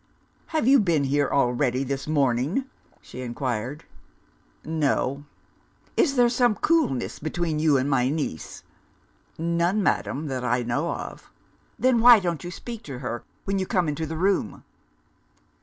"Have 0.47 0.67
you 0.67 0.79
been 0.79 1.03
here 1.03 1.29
already 1.29 1.83
this 1.83 2.07
morning?" 2.07 2.65
she 3.01 3.21
inquired. 3.21 3.85
"No." 4.65 5.25
"Is 5.95 6.15
there 6.15 6.27
some 6.27 6.55
coolness 6.55 7.19
between 7.19 7.59
you 7.59 7.77
and 7.77 7.87
my 7.87 8.09
niece?" 8.09 8.63
"None, 9.37 9.83
madam, 9.83 10.25
that 10.25 10.43
I 10.43 10.63
know 10.63 10.89
of." 10.89 11.29
"Then, 11.77 11.99
why 12.01 12.19
don't 12.19 12.43
you 12.43 12.49
speak 12.49 12.81
to 12.85 12.97
her 12.97 13.23
when 13.45 13.59
you 13.59 13.67
come 13.67 13.87
into 13.87 14.07
the 14.07 14.17
room?" 14.17 14.63